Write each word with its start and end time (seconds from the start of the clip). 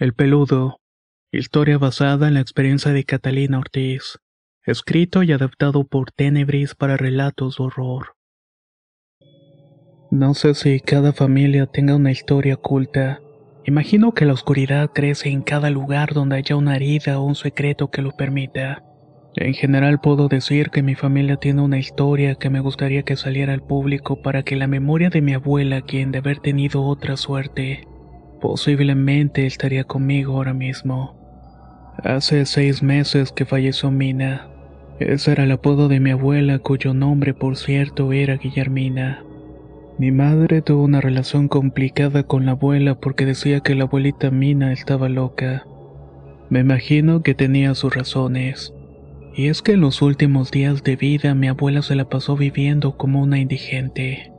El 0.00 0.12
peludo. 0.12 0.80
Historia 1.30 1.78
basada 1.78 2.26
en 2.26 2.34
la 2.34 2.40
experiencia 2.40 2.90
de 2.90 3.04
Catalina 3.04 3.60
Ortiz. 3.60 4.18
Escrito 4.66 5.22
y 5.22 5.30
adaptado 5.30 5.84
por 5.84 6.10
Tenebris 6.10 6.74
para 6.74 6.96
relatos 6.96 7.58
de 7.58 7.64
horror. 7.64 8.16
No 10.10 10.34
sé 10.34 10.54
si 10.54 10.80
cada 10.80 11.12
familia 11.12 11.66
tenga 11.66 11.94
una 11.94 12.10
historia 12.10 12.54
oculta. 12.54 13.20
Imagino 13.66 14.14
que 14.14 14.24
la 14.24 14.32
oscuridad 14.32 14.90
crece 14.92 15.28
en 15.28 15.42
cada 15.42 15.70
lugar 15.70 16.12
donde 16.12 16.38
haya 16.38 16.56
una 16.56 16.74
herida 16.74 17.20
o 17.20 17.24
un 17.24 17.36
secreto 17.36 17.92
que 17.92 18.02
lo 18.02 18.10
permita. 18.16 18.82
En 19.36 19.54
general 19.54 20.00
puedo 20.00 20.26
decir 20.26 20.70
que 20.70 20.82
mi 20.82 20.96
familia 20.96 21.36
tiene 21.36 21.62
una 21.62 21.78
historia 21.78 22.34
que 22.34 22.50
me 22.50 22.58
gustaría 22.58 23.04
que 23.04 23.14
saliera 23.14 23.52
al 23.52 23.62
público 23.62 24.22
para 24.22 24.42
que 24.42 24.56
la 24.56 24.66
memoria 24.66 25.08
de 25.08 25.22
mi 25.22 25.34
abuela, 25.34 25.82
quien 25.82 26.10
de 26.10 26.18
haber 26.18 26.40
tenido 26.40 26.82
otra 26.82 27.16
suerte, 27.16 27.86
posiblemente 28.44 29.46
estaría 29.46 29.84
conmigo 29.84 30.36
ahora 30.36 30.52
mismo. 30.52 31.16
Hace 31.96 32.44
seis 32.44 32.82
meses 32.82 33.32
que 33.32 33.46
falleció 33.46 33.90
Mina. 33.90 34.50
Ese 35.00 35.32
era 35.32 35.44
el 35.44 35.52
apodo 35.52 35.88
de 35.88 35.98
mi 35.98 36.10
abuela, 36.10 36.58
cuyo 36.58 36.92
nombre, 36.92 37.32
por 37.32 37.56
cierto, 37.56 38.12
era 38.12 38.36
Guillermina. 38.36 39.24
Mi 39.98 40.10
madre 40.10 40.60
tuvo 40.60 40.82
una 40.82 41.00
relación 41.00 41.48
complicada 41.48 42.24
con 42.24 42.44
la 42.44 42.52
abuela 42.52 43.00
porque 43.00 43.24
decía 43.24 43.60
que 43.60 43.74
la 43.74 43.84
abuelita 43.84 44.30
Mina 44.30 44.74
estaba 44.74 45.08
loca. 45.08 45.66
Me 46.50 46.60
imagino 46.60 47.22
que 47.22 47.34
tenía 47.34 47.74
sus 47.74 47.96
razones. 47.96 48.74
Y 49.34 49.46
es 49.46 49.62
que 49.62 49.72
en 49.72 49.80
los 49.80 50.02
últimos 50.02 50.50
días 50.50 50.84
de 50.84 50.96
vida 50.96 51.34
mi 51.34 51.48
abuela 51.48 51.80
se 51.80 51.94
la 51.94 52.10
pasó 52.10 52.36
viviendo 52.36 52.98
como 52.98 53.22
una 53.22 53.38
indigente. 53.38 54.34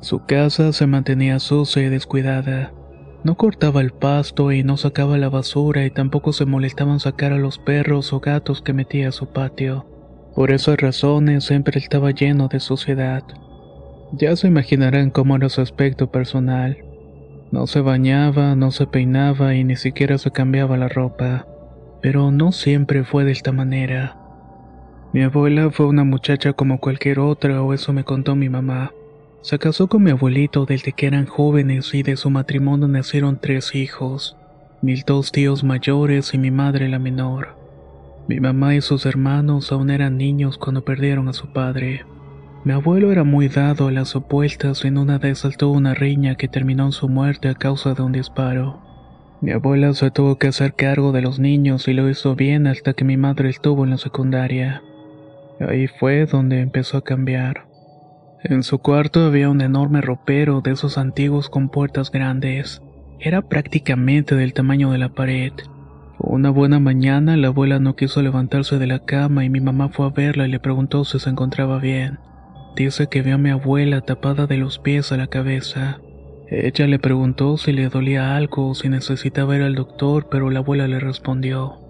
Su 0.00 0.26
casa 0.26 0.72
se 0.72 0.86
mantenía 0.86 1.40
sucia 1.40 1.82
y 1.82 1.88
descuidada. 1.88 2.75
No 3.26 3.34
cortaba 3.34 3.80
el 3.80 3.90
pasto 3.90 4.52
y 4.52 4.62
no 4.62 4.76
sacaba 4.76 5.18
la 5.18 5.28
basura 5.28 5.84
y 5.84 5.90
tampoco 5.90 6.32
se 6.32 6.46
molestaba 6.46 6.92
en 6.92 7.00
sacar 7.00 7.32
a 7.32 7.38
los 7.38 7.58
perros 7.58 8.12
o 8.12 8.20
gatos 8.20 8.62
que 8.62 8.72
metía 8.72 9.08
a 9.08 9.12
su 9.12 9.26
patio. 9.26 9.84
Por 10.36 10.52
esas 10.52 10.76
razones 10.76 11.42
siempre 11.42 11.80
estaba 11.80 12.12
lleno 12.12 12.46
de 12.46 12.60
suciedad. 12.60 13.24
Ya 14.12 14.36
se 14.36 14.46
imaginarán 14.46 15.10
cómo 15.10 15.34
era 15.34 15.48
su 15.48 15.60
aspecto 15.60 16.08
personal. 16.12 16.78
No 17.50 17.66
se 17.66 17.80
bañaba, 17.80 18.54
no 18.54 18.70
se 18.70 18.86
peinaba 18.86 19.56
y 19.56 19.64
ni 19.64 19.74
siquiera 19.74 20.18
se 20.18 20.30
cambiaba 20.30 20.76
la 20.76 20.88
ropa. 20.88 21.48
Pero 22.00 22.30
no 22.30 22.52
siempre 22.52 23.02
fue 23.02 23.24
de 23.24 23.32
esta 23.32 23.50
manera. 23.50 24.18
Mi 25.12 25.22
abuela 25.24 25.72
fue 25.72 25.86
una 25.86 26.04
muchacha 26.04 26.52
como 26.52 26.78
cualquier 26.78 27.18
otra, 27.18 27.60
o 27.60 27.74
eso 27.74 27.92
me 27.92 28.04
contó 28.04 28.36
mi 28.36 28.48
mamá. 28.48 28.92
Se 29.42 29.58
casó 29.58 29.86
con 29.86 30.02
mi 30.02 30.10
abuelito 30.10 30.66
desde 30.66 30.92
que 30.92 31.06
eran 31.06 31.26
jóvenes 31.26 31.94
y 31.94 32.02
de 32.02 32.16
su 32.16 32.30
matrimonio 32.30 32.88
nacieron 32.88 33.38
tres 33.40 33.74
hijos, 33.74 34.36
mis 34.82 35.04
dos 35.04 35.32
tíos 35.32 35.64
mayores 35.64 36.34
y 36.34 36.38
mi 36.38 36.50
madre 36.50 36.88
la 36.88 36.98
menor. 36.98 37.56
Mi 38.28 38.40
mamá 38.40 38.74
y 38.74 38.80
sus 38.80 39.06
hermanos 39.06 39.70
aún 39.70 39.90
eran 39.90 40.16
niños 40.16 40.58
cuando 40.58 40.84
perdieron 40.84 41.28
a 41.28 41.32
su 41.32 41.52
padre. 41.52 42.04
Mi 42.64 42.72
abuelo 42.72 43.12
era 43.12 43.22
muy 43.22 43.46
dado 43.46 43.86
a 43.86 43.92
las 43.92 44.16
opuestas 44.16 44.84
y 44.84 44.88
en 44.88 44.98
una 44.98 45.18
de 45.20 45.30
esas 45.30 45.56
tuvo 45.56 45.74
una 45.74 45.94
riña 45.94 46.34
que 46.34 46.48
terminó 46.48 46.86
en 46.86 46.92
su 46.92 47.08
muerte 47.08 47.48
a 47.48 47.54
causa 47.54 47.94
de 47.94 48.02
un 48.02 48.10
disparo. 48.10 48.82
Mi 49.40 49.52
abuela 49.52 49.92
se 49.92 50.10
tuvo 50.10 50.38
que 50.38 50.48
hacer 50.48 50.74
cargo 50.74 51.12
de 51.12 51.22
los 51.22 51.38
niños 51.38 51.86
y 51.86 51.92
lo 51.92 52.10
hizo 52.10 52.34
bien 52.34 52.66
hasta 52.66 52.94
que 52.94 53.04
mi 53.04 53.16
madre 53.16 53.50
estuvo 53.50 53.84
en 53.84 53.90
la 53.90 53.98
secundaria. 53.98 54.82
Ahí 55.60 55.86
fue 55.86 56.26
donde 56.26 56.60
empezó 56.60 56.96
a 56.96 57.04
cambiar. 57.04 57.66
En 58.44 58.62
su 58.62 58.78
cuarto 58.78 59.24
había 59.24 59.48
un 59.48 59.60
enorme 59.60 60.00
ropero 60.00 60.60
de 60.60 60.72
esos 60.72 60.98
antiguos 60.98 61.48
con 61.48 61.68
puertas 61.68 62.10
grandes. 62.10 62.82
Era 63.18 63.42
prácticamente 63.42 64.34
del 64.36 64.52
tamaño 64.52 64.90
de 64.92 64.98
la 64.98 65.08
pared. 65.08 65.52
Una 66.18 66.50
buena 66.50 66.78
mañana 66.78 67.36
la 67.36 67.48
abuela 67.48 67.78
no 67.78 67.96
quiso 67.96 68.22
levantarse 68.22 68.78
de 68.78 68.86
la 68.86 69.00
cama 69.00 69.44
y 69.44 69.50
mi 69.50 69.60
mamá 69.60 69.88
fue 69.88 70.06
a 70.06 70.10
verla 70.10 70.46
y 70.46 70.50
le 70.50 70.60
preguntó 70.60 71.04
si 71.04 71.18
se 71.18 71.30
encontraba 71.30 71.78
bien. 71.78 72.18
Dice 72.76 73.08
que 73.08 73.22
vio 73.22 73.36
a 73.36 73.38
mi 73.38 73.50
abuela 73.50 74.02
tapada 74.02 74.46
de 74.46 74.58
los 74.58 74.78
pies 74.78 75.12
a 75.12 75.16
la 75.16 75.28
cabeza. 75.28 75.98
Ella 76.48 76.86
le 76.86 76.98
preguntó 76.98 77.56
si 77.56 77.72
le 77.72 77.88
dolía 77.88 78.36
algo 78.36 78.68
o 78.68 78.74
si 78.74 78.88
necesitaba 78.88 79.56
ir 79.56 79.62
al 79.62 79.74
doctor, 79.74 80.28
pero 80.30 80.50
la 80.50 80.60
abuela 80.60 80.86
le 80.86 81.00
respondió, 81.00 81.80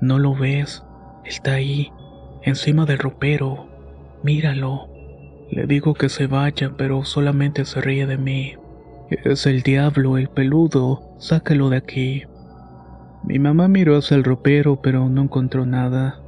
No 0.00 0.18
lo 0.18 0.34
ves, 0.34 0.84
está 1.24 1.54
ahí, 1.54 1.90
encima 2.42 2.84
del 2.84 2.98
ropero, 2.98 3.68
míralo. 4.22 4.93
Le 5.50 5.66
digo 5.66 5.94
que 5.94 6.08
se 6.08 6.26
vaya, 6.26 6.72
pero 6.76 7.04
solamente 7.04 7.64
se 7.64 7.80
ríe 7.80 8.06
de 8.06 8.18
mí. 8.18 8.54
Es 9.10 9.46
el 9.46 9.62
diablo, 9.62 10.18
el 10.18 10.28
peludo, 10.28 11.02
sácalo 11.18 11.68
de 11.70 11.76
aquí. 11.76 12.22
Mi 13.24 13.38
mamá 13.38 13.68
miró 13.68 13.96
hacia 13.96 14.16
el 14.16 14.24
ropero, 14.24 14.80
pero 14.82 15.08
no 15.08 15.22
encontró 15.22 15.66
nada. 15.66 16.20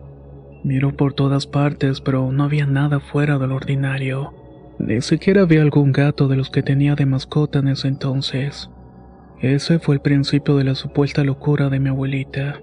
Miró 0.63 0.97
por 0.97 1.15
todas 1.15 1.47
partes, 1.47 2.01
pero 2.01 2.33
no 2.33 2.45
había 2.45 2.67
nada 2.67 3.01
fuera 3.01 3.39
del 3.39 3.53
ordinario. 3.53 4.35
Ni 4.79 5.01
siquiera 5.01 5.43
había 5.43 5.63
algún 5.63 5.93
gato 5.93 6.29
de 6.29 6.37
los 6.37 6.51
que 6.51 6.63
tenía 6.63 6.95
de 6.95 7.07
mascota 7.07 7.61
en 7.61 7.69
ese 7.69 7.89
entonces. 7.89 8.71
Ese 9.41 9.79
fue 9.79 9.97
el 9.97 10.01
principio 10.01 10.57
de 10.57 10.65
la 10.65 10.75
supuesta 10.75 11.25
locura 11.25 11.69
de 11.69 11.81
mi 11.81 11.89
abuelita. 11.89 12.61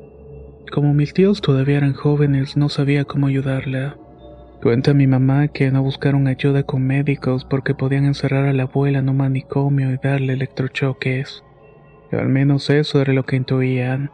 Como 0.72 0.94
mis 0.94 1.14
tíos 1.14 1.42
todavía 1.42 1.78
eran 1.78 1.94
jóvenes, 1.94 2.58
no 2.58 2.70
sabía 2.70 3.06
cómo 3.06 3.28
ayudarla. 3.28 3.98
Cuenta 4.64 4.94
mi 4.94 5.08
mamá 5.08 5.50
que 5.50 5.70
no 5.72 5.84
buscaron 5.84 6.26
ayuda 6.26 6.64
con 6.64 6.88
médicos 6.88 7.44
porque 7.44 7.76
podían 7.76 8.06
encerrar 8.06 8.46
a 8.46 8.54
la 8.54 8.64
abuela 8.64 9.00
en 9.00 9.10
un 9.10 9.18
manicomio 9.18 9.92
y 9.92 9.98
darle 9.98 10.32
electrochoques. 10.32 11.44
Al 12.14 12.30
menos 12.30 12.70
eso 12.70 13.02
era 13.02 13.12
lo 13.12 13.26
que 13.26 13.36
intuían. 13.36 14.10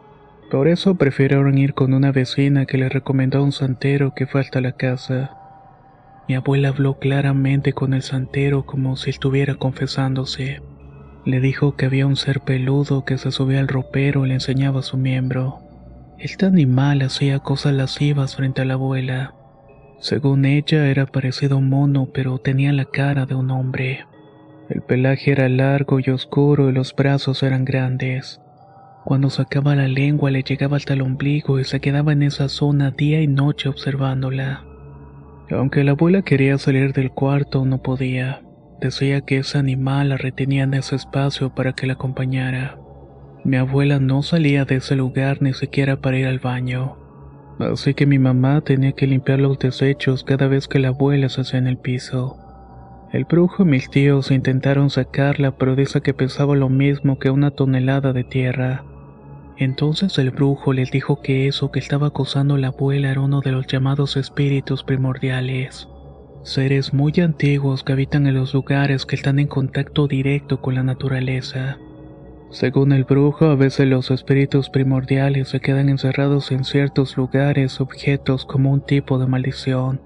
Por 0.50 0.66
eso 0.66 0.96
prefirieron 0.96 1.56
ir 1.56 1.74
con 1.74 1.94
una 1.94 2.10
vecina 2.10 2.66
que 2.66 2.78
le 2.78 2.88
recomendó 2.88 3.38
a 3.38 3.42
un 3.42 3.52
santero 3.52 4.12
que 4.12 4.26
fue 4.26 4.40
hasta 4.40 4.60
la 4.60 4.72
casa. 4.72 5.36
Mi 6.26 6.34
abuela 6.34 6.70
habló 6.70 6.98
claramente 6.98 7.72
con 7.72 7.94
el 7.94 8.02
santero 8.02 8.66
como 8.66 8.96
si 8.96 9.10
estuviera 9.10 9.54
confesándose. 9.54 10.62
Le 11.24 11.38
dijo 11.38 11.76
que 11.76 11.86
había 11.86 12.08
un 12.08 12.16
ser 12.16 12.40
peludo 12.40 13.04
que 13.04 13.18
se 13.18 13.30
subía 13.30 13.60
al 13.60 13.68
ropero 13.68 14.26
y 14.26 14.30
le 14.30 14.34
enseñaba 14.34 14.82
su 14.82 14.96
miembro. 14.96 15.60
Este 16.18 16.44
animal 16.44 17.02
hacía 17.02 17.38
cosas 17.38 17.72
lascivas 17.72 18.34
frente 18.34 18.62
a 18.62 18.64
la 18.64 18.74
abuela. 18.74 19.34
Según 20.00 20.46
ella 20.46 20.86
era 20.88 21.04
parecido 21.04 21.56
a 21.56 21.58
un 21.58 21.68
mono, 21.68 22.08
pero 22.12 22.38
tenía 22.38 22.72
la 22.72 22.86
cara 22.86 23.26
de 23.26 23.34
un 23.34 23.50
hombre. 23.50 24.06
El 24.70 24.80
pelaje 24.80 25.32
era 25.32 25.48
largo 25.48 26.00
y 26.00 26.08
oscuro 26.08 26.70
y 26.70 26.72
los 26.72 26.94
brazos 26.94 27.42
eran 27.42 27.66
grandes. 27.66 28.40
Cuando 29.04 29.28
sacaba 29.28 29.74
la 29.74 29.88
lengua 29.88 30.30
le 30.30 30.42
llegaba 30.42 30.78
hasta 30.78 30.94
el 30.94 31.02
ombligo 31.02 31.58
y 31.58 31.64
se 31.64 31.80
quedaba 31.80 32.12
en 32.12 32.22
esa 32.22 32.48
zona 32.48 32.90
día 32.90 33.20
y 33.20 33.26
noche 33.26 33.68
observándola. 33.68 34.64
Aunque 35.50 35.84
la 35.84 35.92
abuela 35.92 36.22
quería 36.22 36.56
salir 36.58 36.92
del 36.92 37.10
cuarto, 37.10 37.64
no 37.66 37.82
podía. 37.82 38.42
Decía 38.80 39.20
que 39.22 39.38
ese 39.38 39.58
animal 39.58 40.10
la 40.10 40.16
retenía 40.16 40.62
en 40.62 40.74
ese 40.74 40.96
espacio 40.96 41.54
para 41.54 41.74
que 41.74 41.86
la 41.86 41.94
acompañara. 41.94 42.78
Mi 43.44 43.56
abuela 43.56 43.98
no 43.98 44.22
salía 44.22 44.64
de 44.64 44.76
ese 44.76 44.96
lugar 44.96 45.42
ni 45.42 45.52
siquiera 45.52 46.00
para 46.00 46.18
ir 46.18 46.26
al 46.26 46.38
baño. 46.38 46.99
Así 47.60 47.94
que 47.94 48.06
mi 48.06 48.18
mamá 48.18 48.62
tenía 48.62 48.92
que 48.92 49.06
limpiar 49.06 49.38
los 49.38 49.58
desechos 49.58 50.24
cada 50.24 50.48
vez 50.48 50.66
que 50.66 50.78
la 50.78 50.88
abuela 50.88 51.28
se 51.28 51.42
hacía 51.42 51.58
en 51.58 51.66
el 51.66 51.76
piso. 51.76 52.38
El 53.12 53.24
brujo 53.24 53.64
y 53.64 53.66
mis 53.66 53.90
tíos 53.90 54.30
intentaron 54.30 54.88
sacarla, 54.88 55.50
pero 55.52 55.76
dice 55.76 56.00
que 56.00 56.14
pesaba 56.14 56.54
lo 56.56 56.68
mismo 56.68 57.18
que 57.18 57.30
una 57.30 57.50
tonelada 57.50 58.12
de 58.12 58.24
tierra. 58.24 58.84
Entonces 59.56 60.16
el 60.18 60.30
brujo 60.30 60.72
les 60.72 60.90
dijo 60.90 61.20
que 61.20 61.46
eso 61.46 61.70
que 61.70 61.80
estaba 61.80 62.08
acosando 62.08 62.56
la 62.56 62.68
abuela 62.68 63.10
era 63.10 63.20
uno 63.20 63.40
de 63.40 63.52
los 63.52 63.66
llamados 63.66 64.16
espíritus 64.16 64.84
primordiales. 64.84 65.88
Seres 66.42 66.94
muy 66.94 67.12
antiguos 67.20 67.84
que 67.84 67.92
habitan 67.92 68.26
en 68.26 68.34
los 68.34 68.54
lugares 68.54 69.04
que 69.04 69.16
están 69.16 69.38
en 69.38 69.48
contacto 69.48 70.06
directo 70.06 70.62
con 70.62 70.76
la 70.76 70.82
naturaleza. 70.82 71.78
Según 72.50 72.90
el 72.90 73.04
brujo, 73.04 73.44
a 73.44 73.54
veces 73.54 73.86
los 73.86 74.10
espíritus 74.10 74.70
primordiales 74.70 75.48
se 75.48 75.60
quedan 75.60 75.88
encerrados 75.88 76.50
en 76.50 76.64
ciertos 76.64 77.16
lugares, 77.16 77.80
objetos 77.80 78.44
como 78.44 78.72
un 78.72 78.80
tipo 78.80 79.20
de 79.20 79.28
maldición. 79.28 80.00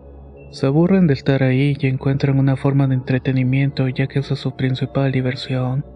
Se 0.50 0.66
aburren 0.66 1.06
de 1.06 1.14
estar 1.14 1.42
ahí 1.42 1.74
y 1.80 1.86
encuentran 1.86 2.38
una 2.38 2.56
forma 2.56 2.86
de 2.86 2.96
entretenimiento 2.96 3.88
ya 3.88 4.08
que 4.08 4.18
esa 4.18 4.34
es 4.34 4.40
su 4.40 4.54
principal 4.56 5.10
diversión. 5.10 5.86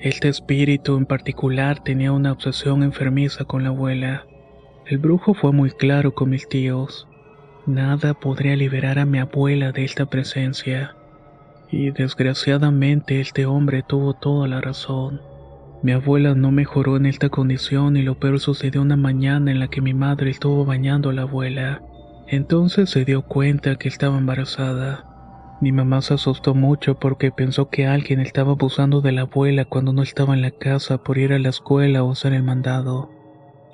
Este 0.00 0.28
espíritu 0.28 0.96
en 0.96 1.06
particular 1.06 1.82
tenía 1.82 2.10
una 2.10 2.32
obsesión 2.32 2.82
enfermiza 2.82 3.44
con 3.44 3.62
la 3.62 3.68
abuela. 3.68 4.26
El 4.86 4.98
brujo 4.98 5.34
fue 5.34 5.52
muy 5.52 5.70
claro 5.70 6.14
con 6.14 6.30
mis 6.30 6.48
tíos. 6.48 7.06
Nada 7.64 8.14
podría 8.14 8.56
liberar 8.56 8.98
a 8.98 9.06
mi 9.06 9.18
abuela 9.18 9.70
de 9.70 9.84
esta 9.84 10.06
presencia. 10.06 10.96
Y 11.70 11.92
desgraciadamente 11.92 13.20
este 13.20 13.46
hombre 13.46 13.84
tuvo 13.86 14.14
toda 14.14 14.48
la 14.48 14.60
razón. 14.60 15.35
Mi 15.82 15.92
abuela 15.92 16.34
no 16.34 16.50
mejoró 16.50 16.96
en 16.96 17.06
esta 17.06 17.28
condición 17.28 17.96
y 17.96 18.02
lo 18.02 18.18
peor 18.18 18.40
sucedió 18.40 18.82
una 18.82 18.96
mañana 18.96 19.50
en 19.50 19.60
la 19.60 19.68
que 19.68 19.80
mi 19.80 19.94
madre 19.94 20.30
estuvo 20.30 20.64
bañando 20.64 21.10
a 21.10 21.12
la 21.12 21.22
abuela. 21.22 21.82
Entonces 22.26 22.90
se 22.90 23.04
dio 23.04 23.22
cuenta 23.22 23.76
que 23.76 23.88
estaba 23.88 24.18
embarazada. 24.18 25.04
Mi 25.60 25.72
mamá 25.72 26.02
se 26.02 26.14
asustó 26.14 26.54
mucho 26.54 26.98
porque 26.98 27.30
pensó 27.30 27.70
que 27.70 27.86
alguien 27.86 28.20
estaba 28.20 28.52
abusando 28.52 29.00
de 29.00 29.12
la 29.12 29.22
abuela 29.22 29.64
cuando 29.64 29.92
no 29.92 30.02
estaba 30.02 30.34
en 30.34 30.42
la 30.42 30.50
casa 30.50 30.98
por 30.98 31.18
ir 31.18 31.32
a 31.32 31.38
la 31.38 31.50
escuela 31.50 32.02
o 32.02 32.12
hacer 32.12 32.32
el 32.32 32.42
mandado. 32.42 33.10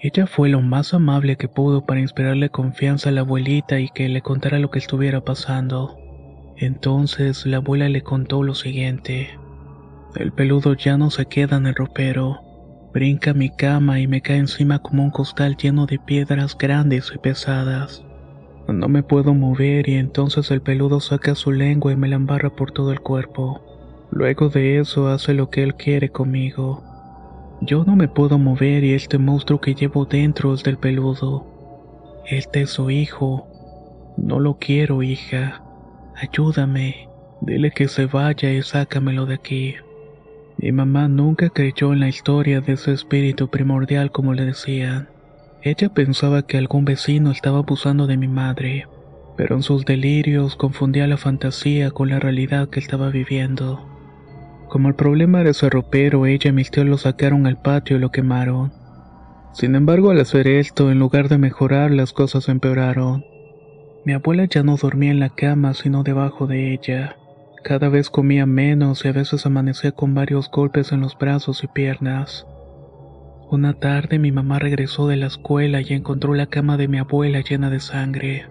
Ella 0.01 0.27
fue 0.27 0.49
lo 0.49 0.61
más 0.61 0.95
amable 0.95 1.37
que 1.37 1.49
pudo 1.49 1.87
para 1.87 2.01
inspirarle 2.01 2.51
confianza 2.51 3.09
a 3.09 3.13
la 3.13 3.21
abuelita 3.23 3.81
y 3.81 3.89
que 3.89 4.09
le 4.09 4.21
contara 4.21 4.59
lo 4.59 4.71
que 4.71 4.81
estuviera 4.81 5.23
pasando. 5.23 5.97
Entonces 6.57 7.47
la 7.47 7.59
abuela 7.59 7.89
le 7.89 8.03
contó 8.03 8.43
lo 8.43 8.55
siguiente. 8.55 9.31
El 10.15 10.33
peludo 10.33 10.75
ya 10.75 10.99
no 10.99 11.11
se 11.11 11.27
queda 11.27 11.57
en 11.57 11.67
el 11.67 11.75
ropero. 11.75 12.41
Brinca 12.93 13.33
mi 13.33 13.49
cama 13.49 13.99
y 14.01 14.07
me 14.07 14.21
cae 14.21 14.37
encima 14.37 14.81
como 14.81 15.03
un 15.03 15.11
costal 15.11 15.57
lleno 15.57 15.87
de 15.87 15.99
piedras 15.99 16.57
grandes 16.57 17.11
y 17.15 17.19
pesadas. 17.19 18.05
No 18.69 18.89
me 18.89 19.03
puedo 19.03 19.33
mover 19.33 19.89
y 19.89 19.95
entonces 19.95 20.51
el 20.51 20.61
peludo 20.61 21.01
saca 21.01 21.35
su 21.35 21.51
lengua 21.51 21.93
y 21.93 21.97
me 21.97 22.09
la 22.09 22.17
embarra 22.17 22.51
por 22.51 22.73
todo 22.73 22.93
el 22.93 23.01
cuerpo. 23.01 23.63
Luego 24.11 24.51
de 24.51 24.79
eso 24.79 25.09
hace 25.09 25.33
lo 25.33 25.49
que 25.49 25.63
él 25.63 25.75
quiere 25.75 26.11
conmigo. 26.11 26.85
Yo 27.63 27.85
no 27.85 27.97
me 27.97 28.09
puedo 28.09 28.39
mover 28.39 28.85
y 28.85 28.93
este 28.93 29.17
monstruo 29.17 29.61
que 29.61 29.75
llevo 29.75 30.05
dentro 30.05 30.53
es 30.53 30.63
del 30.63 30.77
peludo. 30.77 31.47
Este 32.27 32.63
es 32.63 32.71
su 32.71 32.91
hijo. 32.91 33.49
No 34.19 34.39
lo 34.41 34.59
quiero, 34.59 35.03
hija. 35.03 35.63
Ayúdame. 36.17 37.09
Dile 37.41 37.71
que 37.71 37.89
se 37.89 38.07
vaya 38.07 38.53
y 38.53 38.63
sácamelo 38.63 39.25
de 39.25 39.35
aquí. 39.35 39.75
Mi 40.63 40.71
mamá 40.71 41.09
nunca 41.09 41.51
creyó 41.51 41.93
en 41.93 41.99
la 41.99 42.09
historia 42.09 42.61
de 42.61 42.75
ese 42.75 42.93
espíritu 42.93 43.51
primordial 43.51 44.13
como 44.13 44.33
le 44.33 44.45
decían. 44.45 45.09
Ella 45.61 45.89
pensaba 45.89 46.43
que 46.43 46.57
algún 46.57 46.85
vecino 46.85 47.33
estaba 47.33 47.59
abusando 47.59 48.07
de 48.07 48.17
mi 48.17 48.29
madre, 48.29 48.87
pero 49.37 49.57
en 49.57 49.63
sus 49.65 49.85
delirios 49.85 50.55
confundía 50.55 51.09
la 51.09 51.17
fantasía 51.17 51.91
con 51.91 52.11
la 52.11 52.21
realidad 52.21 52.69
que 52.69 52.79
estaba 52.79 53.11
viviendo. 53.11 53.89
Como 54.69 54.87
el 54.87 54.95
problema 54.95 55.41
era 55.41 55.51
ese 55.51 55.69
ropero, 55.69 56.27
ella 56.27 56.51
y 56.51 56.53
mis 56.53 56.71
tíos 56.71 56.87
lo 56.87 56.97
sacaron 56.97 57.49
al 57.49 57.61
patio 57.61 57.97
y 57.97 58.01
lo 58.01 58.13
quemaron. 58.13 58.73
Sin 59.53 59.75
embargo, 59.75 60.13
al 60.13 60.21
hacer 60.21 60.47
esto, 60.47 60.93
en 60.93 61.01
lugar 61.01 61.29
de 61.29 61.39
mejorar, 61.39 61.91
las 61.91 62.13
cosas 62.13 62.49
empeoraron. 62.49 63.25
Mi 64.05 64.13
abuela 64.13 64.45
ya 64.45 64.63
no 64.63 64.77
dormía 64.77 65.11
en 65.11 65.19
la 65.19 65.31
cama, 65.31 65.75
sino 65.75 66.05
debajo 66.05 66.47
de 66.47 66.73
ella. 66.73 67.17
Cada 67.65 67.89
vez 67.89 68.11
comía 68.11 68.45
menos 68.45 69.05
y 69.05 69.09
a 69.09 69.13
veces 69.13 69.47
amanecía 69.47 69.93
con 69.93 70.15
varios 70.15 70.51
golpes 70.51 70.91
en 70.91 71.01
los 71.01 71.17
brazos 71.17 71.63
y 71.63 71.69
piernas. 71.69 72.45
Una 73.51 73.75
tarde 73.75 74.19
mi 74.19 74.33
mamá 74.33 74.59
regresó 74.59 75.07
de 75.07 75.17
la 75.17 75.27
escuela 75.27 75.81
y 75.81 75.93
encontró 75.93 76.35
la 76.35 76.47
cama 76.47 76.77
de 76.77 76.89
mi 76.89 76.99
abuela 76.99 77.41
llena 77.41 77.71
de 77.71 77.79
sangre. 77.79 78.47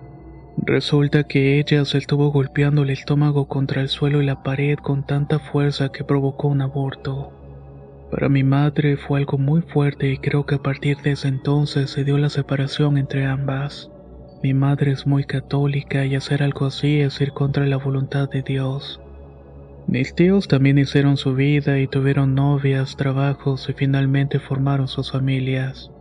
Resulta 0.57 1.23
que 1.23 1.59
ella 1.59 1.83
se 1.83 1.97
estuvo 1.97 2.31
golpeando 2.31 2.83
el 2.83 2.89
estómago 2.89 3.47
contra 3.47 3.81
el 3.81 3.89
suelo 3.89 4.21
y 4.21 4.25
la 4.25 4.43
pared 4.43 4.77
con 4.77 5.05
tanta 5.05 5.39
fuerza 5.39 5.89
que 5.89 6.05
provocó 6.05 6.47
un 6.47 6.61
aborto. 6.61 7.33
Para 8.11 8.29
mi 8.29 8.43
madre 8.43 8.95
fue 8.95 9.19
algo 9.19 9.37
muy 9.37 9.61
fuerte 9.61 10.11
y 10.11 10.19
creo 10.19 10.45
que 10.45 10.55
a 10.55 10.63
partir 10.63 10.97
de 10.97 11.11
ese 11.11 11.27
entonces 11.27 11.89
se 11.89 12.05
dio 12.05 12.17
la 12.17 12.29
separación 12.29 12.97
entre 12.97 13.25
ambas. 13.25 13.89
Mi 14.43 14.55
madre 14.55 14.91
es 14.91 15.05
muy 15.05 15.23
católica 15.23 16.03
y 16.05 16.15
hacer 16.15 16.41
algo 16.41 16.65
así 16.65 16.99
es 16.99 17.21
ir 17.21 17.31
contra 17.31 17.67
la 17.67 17.77
voluntad 17.77 18.27
de 18.27 18.41
Dios. 18.41 18.99
Mis 19.87 20.15
tíos 20.15 20.47
también 20.47 20.79
hicieron 20.79 21.17
su 21.17 21.35
vida 21.35 21.77
y 21.77 21.87
tuvieron 21.87 22.33
novias, 22.33 22.95
trabajos 22.95 23.69
y 23.69 23.73
finalmente 23.73 24.39
formaron 24.39 24.87
sus 24.87 25.11
familias. 25.11 25.91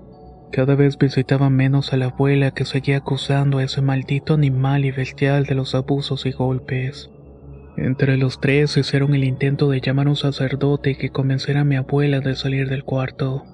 Cada 0.53 0.75
vez 0.75 0.97
visitaban 0.97 1.55
menos 1.55 1.93
a 1.93 1.99
la 1.99 2.07
abuela 2.07 2.53
que 2.53 2.65
seguía 2.65 2.99
acusando 2.99 3.59
a 3.59 3.65
ese 3.65 3.83
maldito 3.83 4.35
animal 4.35 4.87
y 4.87 4.91
bestial 4.91 5.45
de 5.45 5.55
los 5.55 5.75
abusos 5.75 6.25
y 6.25 6.33
golpes. 6.33 7.11
Entre 7.77 8.17
los 8.17 8.41
tres 8.41 8.75
hicieron 8.77 9.15
el 9.15 9.25
intento 9.25 9.69
de 9.69 9.83
llamar 9.83 10.07
a 10.07 10.11
un 10.11 10.17
sacerdote 10.17 10.97
que 10.97 11.11
convenciera 11.11 11.61
a 11.61 11.65
mi 11.65 11.77
abuela 11.77 12.21
de 12.21 12.35
salir 12.35 12.71
del 12.71 12.85
cuarto. 12.85 13.45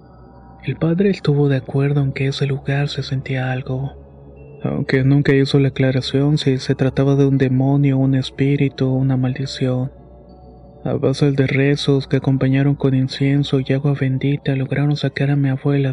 El 0.65 0.77
padre 0.77 1.11
estuvo 1.11 1.49
de 1.49 1.56
acuerdo 1.56 2.03
en 2.03 2.12
que 2.12 2.29
ese 2.29 2.47
lugar 2.47 2.88
se 2.88 3.03
sentía 3.03 3.53
algo, 3.53 4.06
aunque 4.62 5.05
nunca 5.05 5.35
hizo 5.35 5.58
la 5.58 5.69
aclaración 5.69 6.38
si 6.38 6.58
se 6.58 6.75
trataba 6.75 7.17
de 7.17 7.26
un 7.26 7.38
demonio, 7.38 7.99
un 7.99 8.14
espíritu 8.14 8.87
o 8.87 8.94
una 8.94 9.17
maldición. 9.17 9.91
A 10.85 10.94
base 10.94 11.32
de 11.32 11.47
rezos 11.47 12.06
que 12.06 12.19
acompañaron 12.19 12.76
con 12.76 12.94
incienso 12.94 13.58
y 13.61 13.73
agua 13.73 13.94
bendita 13.99 14.55
lograron 14.55 14.97
sacar 14.97 15.31
a 15.31 15.37
mi 15.37 15.49
abuela. 15.49 15.93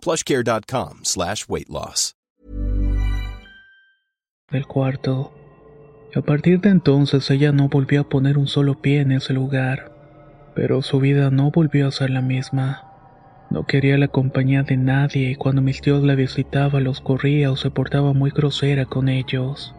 plushcare.com 0.00 1.00
slash 1.04 1.44
weight 1.48 1.68
loss. 1.68 2.14
Del 4.50 4.66
cuarto. 4.66 5.34
A 6.14 6.22
partir 6.22 6.60
de 6.60 6.70
entonces 6.70 7.30
ella 7.30 7.52
no 7.52 7.68
volvió 7.68 8.00
a 8.00 8.08
poner 8.08 8.38
un 8.38 8.48
solo 8.48 8.80
pie 8.80 9.00
en 9.00 9.12
ese 9.12 9.34
lugar, 9.34 9.92
pero 10.54 10.80
su 10.80 11.00
vida 11.00 11.30
no 11.30 11.50
volvió 11.50 11.86
a 11.86 11.92
ser 11.92 12.08
la 12.08 12.22
misma. 12.22 12.84
No 13.50 13.66
quería 13.66 13.98
la 13.98 14.08
compañía 14.08 14.62
de 14.62 14.78
nadie 14.78 15.30
y 15.30 15.34
cuando 15.34 15.60
mis 15.60 15.82
tíos 15.82 16.02
la 16.02 16.14
visitaba 16.14 16.80
los 16.80 17.02
corría 17.02 17.50
o 17.50 17.56
se 17.56 17.70
portaba 17.70 18.14
muy 18.14 18.30
grosera 18.30 18.86
con 18.86 19.10
ellos. 19.10 19.74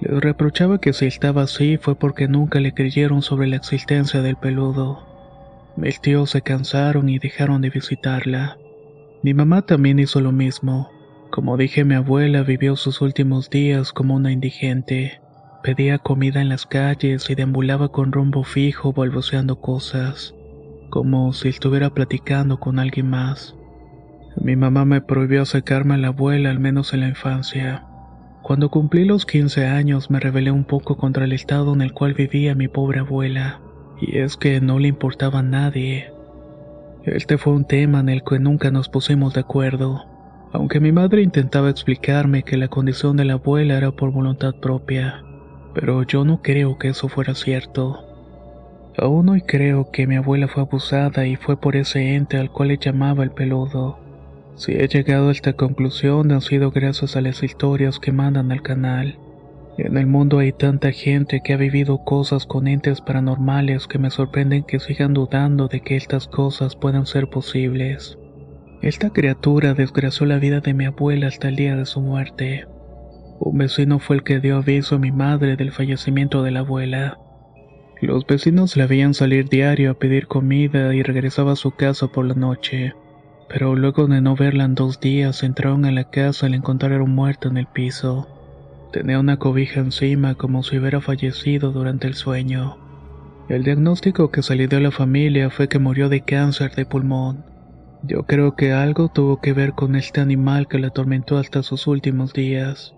Les 0.00 0.20
reprochaba 0.20 0.80
que 0.80 0.92
si 0.92 1.06
estaba 1.06 1.42
así 1.42 1.76
fue 1.76 1.94
porque 1.94 2.28
nunca 2.28 2.60
le 2.60 2.72
creyeron 2.72 3.22
sobre 3.22 3.46
la 3.46 3.56
existencia 3.56 4.22
del 4.22 4.36
peludo. 4.36 5.06
Mis 5.76 6.00
tíos 6.00 6.30
se 6.30 6.42
cansaron 6.42 7.08
y 7.08 7.18
dejaron 7.18 7.60
de 7.60 7.70
visitarla. 7.70 8.56
Mi 9.22 9.34
mamá 9.34 9.62
también 9.62 9.98
hizo 9.98 10.20
lo 10.20 10.32
mismo. 10.32 10.90
Como 11.30 11.56
dije, 11.56 11.84
mi 11.84 11.94
abuela 11.94 12.42
vivió 12.42 12.76
sus 12.76 13.00
últimos 13.00 13.50
días 13.50 13.92
como 13.92 14.16
una 14.16 14.32
indigente. 14.32 15.20
Pedía 15.62 15.98
comida 15.98 16.42
en 16.42 16.48
las 16.48 16.66
calles 16.66 17.30
y 17.30 17.34
deambulaba 17.34 17.90
con 17.90 18.10
rumbo 18.10 18.42
fijo 18.42 18.92
balbuceando 18.92 19.60
cosas. 19.60 20.34
como 20.90 21.32
si 21.32 21.48
estuviera 21.48 21.88
platicando 21.88 22.60
con 22.60 22.78
alguien 22.78 23.08
más. 23.08 23.56
Mi 24.36 24.56
mamá 24.56 24.84
me 24.84 25.00
prohibió 25.00 25.40
acercarme 25.40 25.94
a 25.94 25.96
la 25.96 26.08
abuela, 26.08 26.50
al 26.50 26.60
menos 26.60 26.92
en 26.92 27.00
la 27.00 27.08
infancia. 27.08 27.86
Cuando 28.42 28.70
cumplí 28.70 29.06
los 29.06 29.24
15 29.24 29.68
años 29.68 30.10
me 30.10 30.20
rebelé 30.20 30.50
un 30.50 30.64
poco 30.64 30.98
contra 30.98 31.24
el 31.24 31.32
estado 31.32 31.72
en 31.72 31.80
el 31.80 31.94
cual 31.94 32.12
vivía 32.12 32.54
mi 32.54 32.68
pobre 32.68 33.00
abuela, 33.00 33.62
y 34.02 34.18
es 34.18 34.36
que 34.36 34.60
no 34.60 34.78
le 34.78 34.88
importaba 34.88 35.38
a 35.38 35.42
nadie. 35.42 36.11
Este 37.04 37.36
fue 37.36 37.52
un 37.52 37.64
tema 37.64 37.98
en 37.98 38.08
el 38.08 38.22
que 38.22 38.38
nunca 38.38 38.70
nos 38.70 38.88
pusimos 38.88 39.34
de 39.34 39.40
acuerdo, 39.40 40.04
aunque 40.52 40.78
mi 40.78 40.92
madre 40.92 41.22
intentaba 41.22 41.68
explicarme 41.68 42.44
que 42.44 42.56
la 42.56 42.68
condición 42.68 43.16
de 43.16 43.24
la 43.24 43.34
abuela 43.34 43.76
era 43.76 43.90
por 43.90 44.12
voluntad 44.12 44.54
propia, 44.54 45.24
pero 45.74 46.04
yo 46.04 46.24
no 46.24 46.42
creo 46.42 46.78
que 46.78 46.88
eso 46.88 47.08
fuera 47.08 47.34
cierto. 47.34 48.04
Aún 48.96 49.30
hoy 49.30 49.40
creo 49.40 49.90
que 49.90 50.06
mi 50.06 50.14
abuela 50.14 50.46
fue 50.46 50.62
abusada 50.62 51.26
y 51.26 51.34
fue 51.34 51.60
por 51.60 51.74
ese 51.74 52.14
ente 52.14 52.36
al 52.36 52.52
cual 52.52 52.68
le 52.68 52.76
llamaba 52.76 53.24
el 53.24 53.32
peludo. 53.32 53.98
Si 54.54 54.72
he 54.72 54.86
llegado 54.86 55.30
a 55.30 55.32
esta 55.32 55.54
conclusión 55.54 56.30
ha 56.30 56.40
sido 56.40 56.70
gracias 56.70 57.16
a 57.16 57.20
las 57.20 57.42
historias 57.42 57.98
que 57.98 58.12
mandan 58.12 58.52
al 58.52 58.62
canal. 58.62 59.18
En 59.78 59.96
el 59.96 60.06
mundo 60.06 60.38
hay 60.38 60.52
tanta 60.52 60.92
gente 60.92 61.40
que 61.42 61.54
ha 61.54 61.56
vivido 61.56 62.04
cosas 62.04 62.44
con 62.44 62.68
entes 62.68 63.00
paranormales 63.00 63.86
que 63.86 63.98
me 63.98 64.10
sorprenden 64.10 64.64
que 64.64 64.78
sigan 64.78 65.14
dudando 65.14 65.68
de 65.68 65.80
que 65.80 65.96
estas 65.96 66.28
cosas 66.28 66.76
puedan 66.76 67.06
ser 67.06 67.28
posibles. 67.30 68.18
Esta 68.82 69.10
criatura 69.10 69.72
desgració 69.72 70.26
la 70.26 70.38
vida 70.38 70.60
de 70.60 70.74
mi 70.74 70.84
abuela 70.84 71.28
hasta 71.28 71.48
el 71.48 71.56
día 71.56 71.76
de 71.76 71.86
su 71.86 72.00
muerte. 72.00 72.66
Un 73.38 73.58
vecino 73.58 73.98
fue 73.98 74.16
el 74.16 74.24
que 74.24 74.40
dio 74.40 74.56
aviso 74.56 74.96
a 74.96 74.98
mi 74.98 75.10
madre 75.10 75.56
del 75.56 75.72
fallecimiento 75.72 76.42
de 76.42 76.50
la 76.50 76.60
abuela. 76.60 77.18
Los 78.02 78.26
vecinos 78.26 78.76
la 78.76 78.86
veían 78.86 79.14
salir 79.14 79.48
diario 79.48 79.92
a 79.92 79.94
pedir 79.94 80.26
comida 80.26 80.94
y 80.94 81.02
regresaba 81.02 81.52
a 81.52 81.56
su 81.56 81.70
casa 81.70 82.08
por 82.08 82.26
la 82.26 82.34
noche. 82.34 82.92
Pero 83.48 83.74
luego 83.76 84.06
de 84.06 84.20
no 84.20 84.34
verla 84.34 84.64
en 84.64 84.74
dos 84.74 85.00
días 85.00 85.42
entraron 85.42 85.84
a 85.84 85.92
la 85.92 86.10
casa 86.10 86.46
al 86.46 86.54
encontraron 86.54 87.14
muerta 87.14 87.48
en 87.48 87.56
el 87.56 87.66
piso. 87.66 88.28
Tenía 88.92 89.18
una 89.18 89.38
cobija 89.38 89.80
encima 89.80 90.34
como 90.34 90.62
si 90.62 90.78
hubiera 90.78 91.00
fallecido 91.00 91.72
durante 91.72 92.06
el 92.06 92.14
sueño. 92.14 92.76
El 93.48 93.64
diagnóstico 93.64 94.30
que 94.30 94.42
salió 94.42 94.68
de 94.68 94.80
la 94.80 94.90
familia 94.90 95.50
fue 95.50 95.68
que 95.68 95.78
murió 95.78 96.08
de 96.08 96.20
cáncer 96.20 96.74
de 96.74 96.86
pulmón. 96.86 97.44
Yo 98.04 98.24
creo 98.24 98.54
que 98.54 98.72
algo 98.72 99.08
tuvo 99.08 99.40
que 99.40 99.52
ver 99.52 99.72
con 99.72 99.96
este 99.96 100.20
animal 100.20 100.68
que 100.68 100.78
la 100.78 100.88
atormentó 100.88 101.38
hasta 101.38 101.62
sus 101.62 101.86
últimos 101.86 102.32
días. 102.32 102.94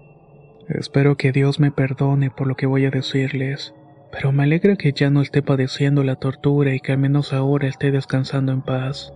Espero 0.68 1.16
que 1.16 1.32
Dios 1.32 1.60
me 1.60 1.70
perdone 1.70 2.30
por 2.30 2.46
lo 2.46 2.56
que 2.56 2.66
voy 2.66 2.84
a 2.86 2.90
decirles 2.90 3.74
pero 4.14 4.30
me 4.30 4.44
alegra 4.44 4.76
que 4.76 4.92
ya 4.92 5.10
no 5.10 5.22
esté 5.22 5.42
padeciendo 5.42 6.04
la 6.04 6.14
tortura 6.14 6.72
y 6.72 6.78
que 6.78 6.92
al 6.92 6.98
menos 6.98 7.32
ahora 7.32 7.66
esté 7.66 7.90
descansando 7.90 8.52
en 8.52 8.62
paz. 8.62 9.12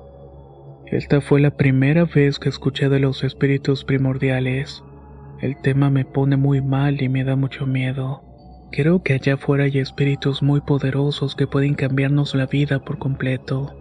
Esta 0.86 1.20
fue 1.20 1.40
la 1.40 1.56
primera 1.56 2.04
vez 2.04 2.40
que 2.40 2.48
escuché 2.48 2.88
de 2.88 2.98
los 2.98 3.22
espíritus 3.22 3.84
primordiales. 3.84 4.82
El 5.40 5.56
tema 5.56 5.88
me 5.88 6.04
pone 6.04 6.36
muy 6.36 6.60
mal 6.60 7.00
y 7.00 7.08
me 7.08 7.22
da 7.22 7.36
mucho 7.36 7.64
miedo. 7.64 8.22
Creo 8.72 9.02
que 9.02 9.14
allá 9.14 9.34
afuera 9.34 9.64
hay 9.64 9.78
espíritus 9.78 10.42
muy 10.42 10.60
poderosos 10.60 11.36
que 11.36 11.46
pueden 11.46 11.74
cambiarnos 11.74 12.34
la 12.34 12.46
vida 12.46 12.80
por 12.80 12.98
completo. 12.98 13.74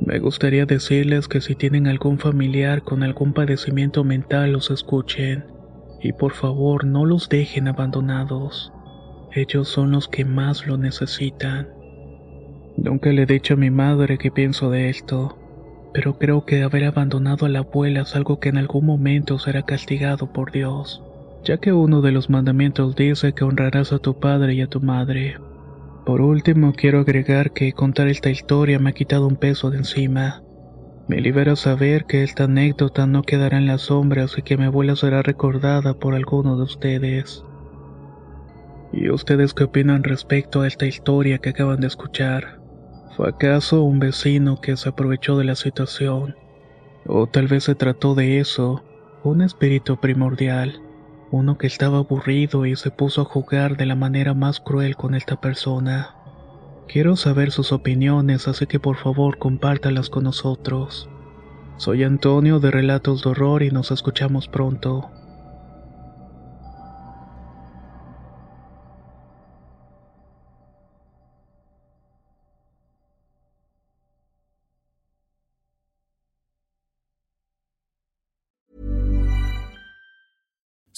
Me 0.00 0.18
gustaría 0.18 0.64
decirles 0.64 1.28
que 1.28 1.40
si 1.40 1.54
tienen 1.54 1.86
algún 1.86 2.18
familiar 2.18 2.82
con 2.82 3.02
algún 3.02 3.32
padecimiento 3.32 4.02
mental 4.02 4.52
los 4.52 4.70
escuchen 4.70 5.44
y 6.00 6.12
por 6.12 6.32
favor 6.32 6.84
no 6.84 7.04
los 7.04 7.28
dejen 7.28 7.68
abandonados. 7.68 8.72
Ellos 9.32 9.68
son 9.68 9.92
los 9.92 10.08
que 10.08 10.24
más 10.24 10.66
lo 10.66 10.78
necesitan. 10.78 11.68
Nunca 12.76 13.10
le 13.10 13.22
he 13.22 13.26
dicho 13.26 13.54
a 13.54 13.56
mi 13.58 13.70
madre 13.70 14.18
que 14.18 14.30
pienso 14.30 14.70
de 14.70 14.88
esto, 14.88 15.38
pero 15.94 16.18
creo 16.18 16.44
que 16.44 16.64
haber 16.64 16.84
abandonado 16.84 17.46
a 17.46 17.48
la 17.48 17.60
abuela 17.60 18.00
es 18.00 18.16
algo 18.16 18.40
que 18.40 18.48
en 18.48 18.58
algún 18.58 18.84
momento 18.84 19.38
será 19.38 19.62
castigado 19.62 20.26
por 20.26 20.50
Dios, 20.50 21.00
ya 21.44 21.58
que 21.58 21.72
uno 21.72 22.00
de 22.00 22.10
los 22.10 22.28
mandamientos 22.28 22.96
dice 22.96 23.32
que 23.32 23.44
honrarás 23.44 23.92
a 23.92 24.00
tu 24.00 24.18
padre 24.18 24.54
y 24.54 24.60
a 24.60 24.66
tu 24.66 24.80
madre. 24.80 25.38
Por 26.04 26.20
último, 26.20 26.72
quiero 26.72 26.98
agregar 26.98 27.52
que 27.52 27.72
contar 27.72 28.08
esta 28.08 28.28
historia 28.28 28.80
me 28.80 28.90
ha 28.90 28.92
quitado 28.92 29.28
un 29.28 29.36
peso 29.36 29.70
de 29.70 29.78
encima. 29.78 30.42
Me 31.06 31.20
libera 31.20 31.54
saber 31.54 32.06
que 32.06 32.24
esta 32.24 32.44
anécdota 32.44 33.06
no 33.06 33.22
quedará 33.22 33.56
en 33.56 33.66
las 33.66 33.82
sombras 33.82 34.36
y 34.36 34.42
que 34.42 34.56
mi 34.56 34.64
abuela 34.64 34.96
será 34.96 35.22
recordada 35.22 35.94
por 35.94 36.16
alguno 36.16 36.56
de 36.56 36.64
ustedes. 36.64 37.44
¿Y 38.92 39.10
ustedes 39.10 39.54
qué 39.54 39.64
opinan 39.64 40.02
respecto 40.02 40.62
a 40.62 40.66
esta 40.66 40.86
historia 40.86 41.38
que 41.38 41.50
acaban 41.50 41.78
de 41.78 41.86
escuchar? 41.86 42.63
¿Fue 43.16 43.28
acaso 43.28 43.84
un 43.84 44.00
vecino 44.00 44.60
que 44.60 44.76
se 44.76 44.88
aprovechó 44.88 45.38
de 45.38 45.44
la 45.44 45.54
situación? 45.54 46.34
¿O 47.06 47.28
tal 47.28 47.46
vez 47.46 47.64
se 47.64 47.76
trató 47.76 48.16
de 48.16 48.40
eso, 48.40 48.82
un 49.22 49.40
espíritu 49.40 49.98
primordial, 49.98 50.80
uno 51.30 51.56
que 51.56 51.68
estaba 51.68 51.98
aburrido 51.98 52.66
y 52.66 52.74
se 52.74 52.90
puso 52.90 53.22
a 53.22 53.24
jugar 53.24 53.76
de 53.76 53.86
la 53.86 53.94
manera 53.94 54.34
más 54.34 54.58
cruel 54.58 54.96
con 54.96 55.14
esta 55.14 55.40
persona? 55.40 56.16
Quiero 56.88 57.14
saber 57.14 57.52
sus 57.52 57.70
opiniones, 57.70 58.48
así 58.48 58.66
que 58.66 58.80
por 58.80 58.96
favor 58.96 59.38
compártalas 59.38 60.10
con 60.10 60.24
nosotros. 60.24 61.08
Soy 61.76 62.02
Antonio 62.02 62.58
de 62.58 62.72
Relatos 62.72 63.22
de 63.22 63.30
Horror 63.30 63.62
y 63.62 63.70
nos 63.70 63.92
escuchamos 63.92 64.48
pronto. 64.48 65.10